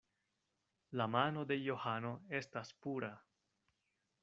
[1.01, 3.13] La mano de Johano estas pura.